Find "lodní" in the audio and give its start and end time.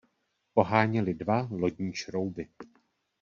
1.51-1.93